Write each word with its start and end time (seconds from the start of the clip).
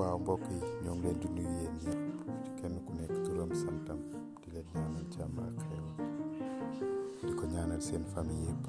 waaw 0.00 0.18
mbokk 0.22 0.42
yi 0.52 0.58
ñoo 0.82 0.94
ngi 0.98 1.12
leen 1.36 1.74
kenn 2.58 2.74
ku 2.86 2.90
nekk 2.98 3.12
turam 3.24 3.50
santam 3.62 4.00
di 4.40 4.48
leen 4.54 4.66
ñaanal 4.78 5.06
jàmm 5.14 5.36
ak 5.44 5.54
xéewal 5.66 5.96
di 7.26 7.32
ko 7.38 7.44
seen 7.86 8.04
famille 8.12 8.44
yëpp. 8.48 8.64